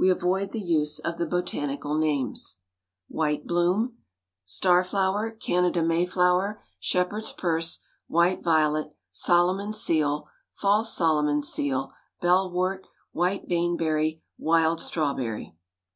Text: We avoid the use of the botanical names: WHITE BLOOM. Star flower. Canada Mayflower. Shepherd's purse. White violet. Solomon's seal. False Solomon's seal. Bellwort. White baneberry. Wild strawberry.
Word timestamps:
We 0.00 0.10
avoid 0.10 0.50
the 0.50 0.60
use 0.60 0.98
of 0.98 1.16
the 1.16 1.26
botanical 1.28 1.96
names: 1.96 2.56
WHITE 3.06 3.46
BLOOM. 3.46 3.98
Star 4.44 4.82
flower. 4.82 5.30
Canada 5.30 5.80
Mayflower. 5.80 6.60
Shepherd's 6.80 7.30
purse. 7.32 7.78
White 8.08 8.42
violet. 8.42 8.96
Solomon's 9.12 9.80
seal. 9.80 10.26
False 10.52 10.92
Solomon's 10.92 11.46
seal. 11.46 11.92
Bellwort. 12.20 12.86
White 13.12 13.48
baneberry. 13.48 14.22
Wild 14.36 14.80
strawberry. 14.80 15.54